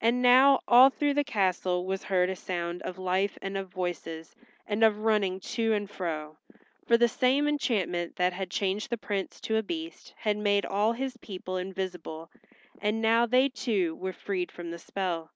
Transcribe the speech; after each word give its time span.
And 0.00 0.22
now 0.22 0.60
all 0.68 0.90
through 0.90 1.14
the 1.14 1.24
castle 1.24 1.84
was 1.84 2.04
heard 2.04 2.30
a 2.30 2.36
sound 2.36 2.82
of 2.82 2.98
life 2.98 3.36
and 3.42 3.56
of 3.58 3.68
voices 3.68 4.36
and 4.64 4.84
of 4.84 4.98
running 4.98 5.40
to 5.40 5.72
and 5.72 5.90
fro. 5.90 6.38
For 6.86 6.96
the 6.96 7.08
same 7.08 7.48
enchantment 7.48 8.14
that 8.14 8.32
had 8.32 8.48
changed 8.48 8.90
the 8.90 8.96
Prince 8.96 9.40
to 9.40 9.56
a 9.56 9.62
Beast 9.64 10.14
had 10.18 10.36
made 10.36 10.64
all 10.66 10.92
his 10.92 11.16
people 11.16 11.56
invisible, 11.56 12.30
and 12.80 13.02
now, 13.02 13.26
they 13.26 13.48
too 13.48 13.96
were 13.96 14.12
freed 14.12 14.52
from 14.52 14.70
the 14.70 14.78
spell. 14.78 15.32